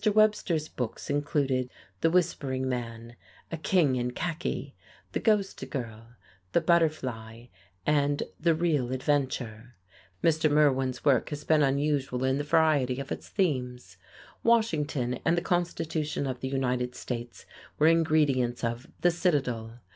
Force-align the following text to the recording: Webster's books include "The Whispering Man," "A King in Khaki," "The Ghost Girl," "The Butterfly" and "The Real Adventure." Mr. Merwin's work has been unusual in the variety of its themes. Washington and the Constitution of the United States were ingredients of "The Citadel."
Webster's 0.15 0.67
books 0.67 1.11
include 1.11 1.69
"The 1.99 2.09
Whispering 2.09 2.67
Man," 2.67 3.15
"A 3.51 3.57
King 3.57 3.97
in 3.97 4.09
Khaki," 4.13 4.75
"The 5.11 5.19
Ghost 5.19 5.63
Girl," 5.69 6.15
"The 6.53 6.61
Butterfly" 6.61 7.45
and 7.85 8.23
"The 8.39 8.55
Real 8.55 8.91
Adventure." 8.93 9.75
Mr. 10.23 10.49
Merwin's 10.49 11.05
work 11.05 11.29
has 11.29 11.43
been 11.43 11.61
unusual 11.61 12.23
in 12.23 12.39
the 12.39 12.43
variety 12.43 12.99
of 12.99 13.11
its 13.11 13.29
themes. 13.29 13.97
Washington 14.41 15.19
and 15.23 15.37
the 15.37 15.41
Constitution 15.43 16.25
of 16.25 16.39
the 16.39 16.49
United 16.49 16.95
States 16.95 17.45
were 17.77 17.85
ingredients 17.85 18.63
of 18.63 18.87
"The 19.01 19.11
Citadel." 19.11 19.81